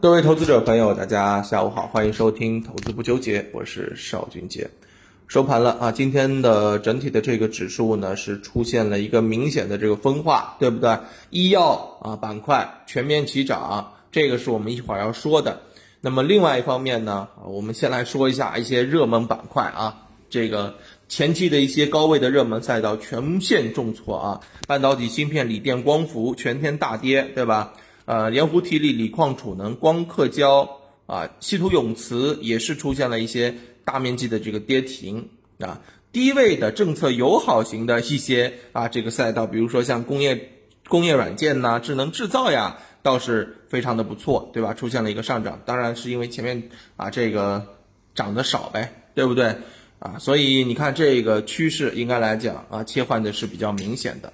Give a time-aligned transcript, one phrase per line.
[0.00, 4.70] 各位投资者朋友，大家下午好，欢迎收听《投资不纠结》，我是邵军杰。
[5.28, 10.98] 收盘了啊，今天的整体的这个指数呢是出现了一个明显的这个分化，对不对？
[11.28, 15.60] 医药啊板块全面齐涨，这个是我们一会儿要说的。
[16.00, 20.76] 那么另外一方面呢，我们先来说一下一些热门板块啊，这个
[21.10, 27.74] 前期的一些高位的热门赛道全线重挫啊，半导体芯片、锂电、光伏全天大跌，对吧？
[28.04, 30.68] 呃，盐湖提锂、锂矿储能、光刻胶
[31.06, 33.54] 啊，稀土永磁也是出现了一些
[33.84, 35.28] 大面积的这个跌停
[35.58, 35.80] 啊。
[36.12, 40.50] 低位的政策友好型的一些啊这个赛道，比如说像工业
[40.88, 44.74] 工业软件呐、智能制造呀，倒是非常的不错，对吧？
[44.74, 47.64] 出现了一个上涨，当然是因为前面啊这个
[48.14, 49.54] 涨得少呗，对不对？
[50.00, 54.32] 啊，所以你看这个趋势应该来讲啊，切换的是比较明显的。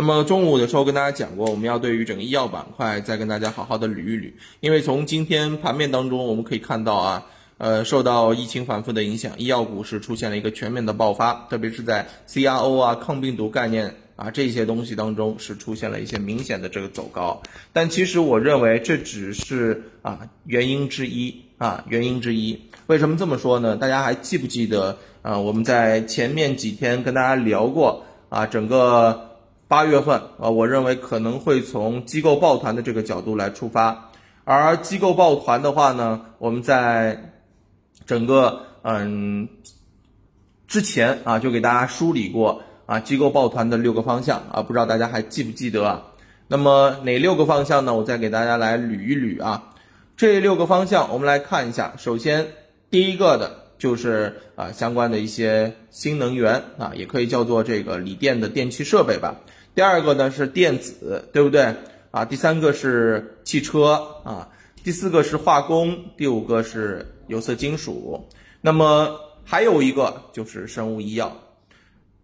[0.00, 7.26] 那么中午的时候跟大家讲过，我们要对于整个医药板块再跟大家好好的捋一捋，因为从今天盘面当中我们可以看到啊，
[7.56, 22.56] 呃，受到疫情反复的影响，医药股是出现了一个全面的爆发，特别是在 CRO 啊、抗病毒概念啊这些东西当中是出现了一些明显的这个走高，但其实我认为这只是啊原因之一啊原因之一。
[22.86, 23.74] 为什么这么说呢？
[23.74, 25.36] 大家还记不记得啊？
[25.36, 29.26] 我们在前面几天跟大家聊过啊，整个。
[29.68, 34.10] 八月份啊，我认为可能会从机构抱团的这个角度来出发，
[34.44, 37.34] 而机构抱团的话呢，我们在
[38.06, 39.46] 整个嗯
[40.66, 46.02] 之前啊就给大家梳理过啊机构抱团的六个方向啊，不知道大家还记不记得啊？
[46.46, 47.94] 那么哪六个方向呢？
[47.94, 49.74] 我再给大家来捋一捋啊，
[50.16, 51.92] 这六个方向我们来看一下。
[51.98, 52.46] 首先
[52.88, 59.36] 第一个的就是啊相关的一些新能源啊，也可以叫做这个锂电的电气设备吧。
[59.78, 61.72] 第二个呢是电子，对不对
[62.10, 62.24] 啊？
[62.24, 64.48] 第三个是汽车啊，
[64.82, 68.26] 第四个是化工，第五个是有色金属，
[68.60, 71.32] 那么还有一个就是生物医药。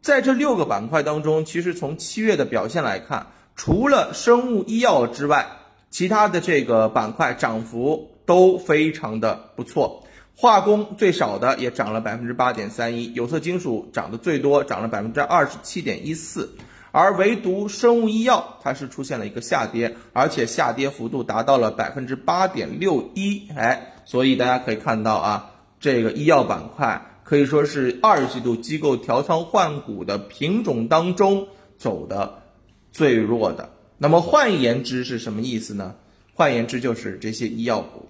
[0.00, 5.44] 在这六个板块当中，其实从七月的表现来看，除了生物医药之外，
[5.90, 10.06] 其他的这个板块涨幅都非常的不错。
[10.36, 16.48] 化工最少的也涨了百分之八点三一，有色金属涨得最多，涨了百分之二十七点一四。
[16.92, 31.46] 而唯独生物医药，它是出现了一个下跌，而且下跌幅度达到了百分之八点六一，哎，所以大家可以看到啊，这个医药板块可以说是二季度机构调仓换股的品种当中
[31.76, 32.42] 走的
[32.90, 33.70] 最弱的。
[33.98, 35.94] 那么换言之是什么意思呢？
[36.34, 38.08] 换言之就是这些医药股，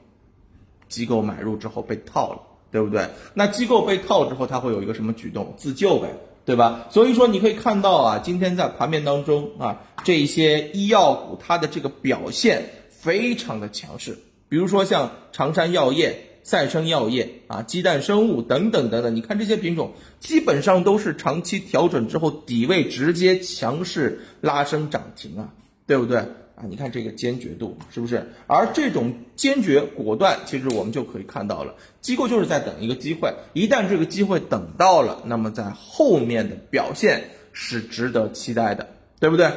[0.89, 3.11] 机构买入之后被套了，对不对？
[3.35, 5.53] 那机构被套之后，它会有一个什么举动？
[5.59, 6.09] 自救呗。
[6.51, 6.89] 对吧？
[6.91, 14.19] 所以说你可以看到啊，今天在盘面当中啊，这些医药股它的这个表现非常的强势。
[14.49, 25.55] 比如说像长山药业、赛生药业啊、鸡蛋生物等等等等，你看这些品种基本上都是长期调整之后底位直接强势拉升涨停啊，
[25.87, 26.25] 对不对？
[26.61, 28.23] 啊，你看这个坚决度是不是？
[28.47, 38.87] 而这种坚决果断，其实我们就可以看到了，机构就是在等一个机会，一旦这个机会等到了，那么在后面的表现是值得期待的，
[39.19, 39.51] 对不对？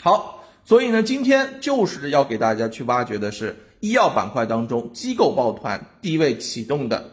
[0.00, 7.10] 好，所以呢，今天就是要给大家去挖掘的是医药板块当中机构抱团低位启动的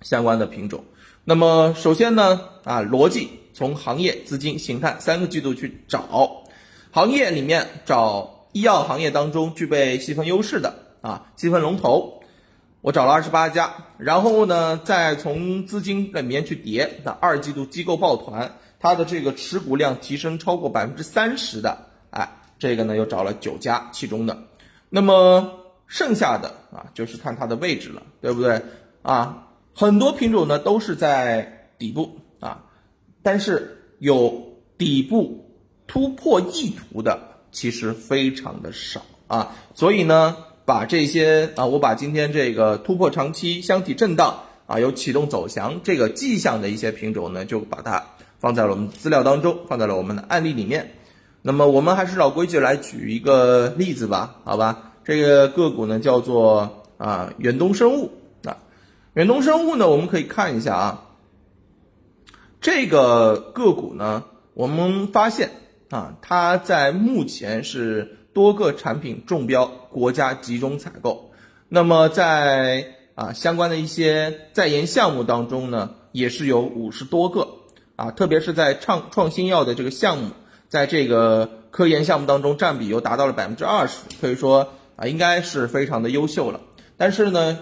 [0.00, 0.82] 相关的品种。
[1.24, 6.44] 那么首先呢，啊，逻辑从行业、资金、形态三个季度去找。
[6.98, 12.24] 行业里面找医药行业当中具备细分优势的啊，细分龙头，
[12.80, 18.50] 我找了二十八家，然后呢，再从资金里面去叠，那二季度机构抱团，
[18.80, 22.28] 它的这个持股量提升超过百分之三十的，哎，
[22.58, 24.36] 这个呢又找了九家其中的，
[24.88, 25.52] 那么
[25.86, 28.60] 剩下的啊，就是看它的位置了，对不对
[29.02, 29.46] 啊？
[29.72, 32.64] 很多品种呢都是在底部啊，
[33.22, 35.44] 但是有底部。
[35.88, 37.18] 突破意图的
[37.50, 48.04] 其实非常的少啊，所以呢，把这些啊，我把今天这个突破长期箱体震荡啊，有启动走强这个迹象的一些品种呢，就把它
[48.38, 50.92] 放在了我们资料当中，放在了我们的案例里面。
[51.40, 54.92] 那么我们还是老规矩来举一个例子吧，好吧？
[55.04, 58.10] 这个个股呢叫做啊远东生物
[58.44, 58.58] 啊，
[59.14, 61.04] 远东生物呢，我们可以看一下啊，
[62.60, 65.50] 这个个股呢，我们发现。
[65.90, 71.30] 啊，它在目前是多个产品中标，国家集中采购。
[71.68, 77.48] 那么在啊相关的一些在研项目当中呢，也是有五十多个
[77.96, 80.30] 啊，特别是在创创新药的这个项目，
[80.68, 86.60] 在这个科研项目当中占比又达到了百分之二十，可以说啊，应该是非常的优秀了。
[86.96, 87.58] 但是呢，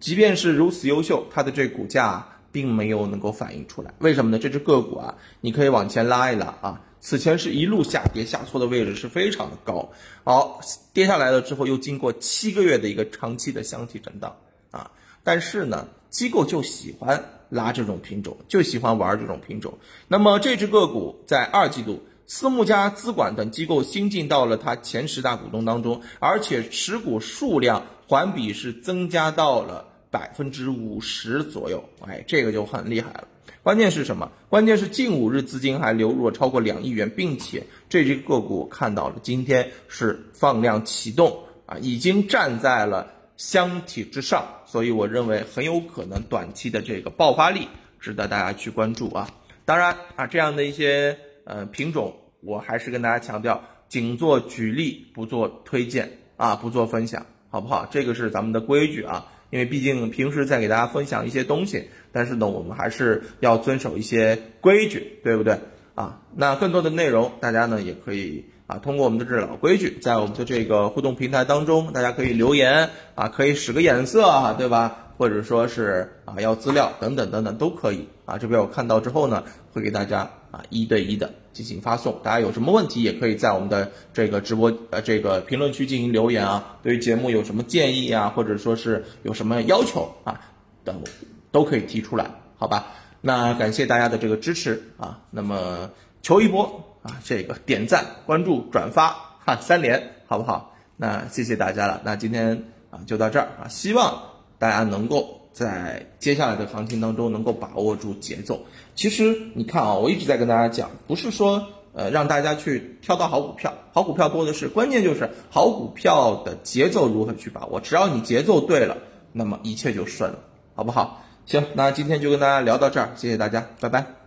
[0.00, 3.94] 即便是如此优秀，它的这股价并没有能够反映出来。
[3.98, 4.38] 为什么呢？
[4.38, 9.90] 这只个股啊，你可以往前拉一拉啊，此前是一路下跌下挫的位置是非常的高，
[10.22, 10.60] 好，
[10.92, 14.36] 跌下来了之后又经过七个月的一个长期的箱体震荡
[14.70, 14.90] 啊，
[15.24, 19.76] 但是呢，机构就喜欢拉这种品种，就喜欢玩这种品种。
[20.06, 22.02] 那么这只个股在二季度。
[22.32, 33.28] 私募加资管等机构新进到了它前十大股东当中，而且持股数量环比是增加到了百分之五十左右，哎，这个就很厉害了。
[33.62, 34.30] 关键是什么？
[34.48, 47.68] 关键是近五日资金还流入了超过两亿元，并且这只个股看到了今天是放量启动啊，已经站在了箱体之上，所以我认为很有可能短期的这个爆发力
[48.00, 49.30] 值得大家去关注啊。
[49.64, 52.14] 当然啊，这样的一些呃品种。
[52.42, 57.86] 我还是跟大家强调，仅做举例，不做推荐啊，不做分享，好不好？
[57.90, 65.58] 这个是咱们的规矩啊，因为毕竟平时在给大家分享一些东西，但是呢，我们还是要遵守一些规矩，对不对
[65.94, 66.20] 啊？
[66.34, 75.08] 那更多的内容，大家呢也可以啊，通过我们的这老规矩，在我们的这个互动平台当中，大家可以留言啊，可以使个眼色啊，对吧？
[75.18, 80.20] 或者说是啊要资料等等等等都可以啊，这边我看到之后呢，会给大家
[80.50, 82.20] 啊一对一的进行发送。
[82.22, 86.78] 大家有什么问题，也可以在我们的这个直播呃这个评论区进行留言啊。
[86.82, 90.40] 对于节目有什么建议啊，或者说是有什么要求啊
[90.84, 91.02] 等，
[91.50, 92.86] 都可以提出来，好吧？
[93.20, 95.90] 那感谢大家的这个支持啊，那么
[96.22, 99.08] 求一波啊，这个点赞、关注、转发
[99.44, 100.74] 哈三连，好不好？
[100.96, 104.22] 那谢谢大家了，那今天啊就到这儿啊，希望。
[104.60, 108.64] 大家能够在接下来的行情当中能够把握住节奏。
[108.94, 117.80] 其实你看啊，我一直在跟大家讲，不是说呃让大家去挑到好股票，好股票多的是，关键就是好股票的节奏如何去把握。
[117.80, 118.98] 只要你节奏对了，
[119.32, 120.38] 那么一切就顺了，
[120.74, 121.22] 好不好？
[121.46, 124.19] 行，那今天就跟大家聊到这儿，谢谢大家，拜拜。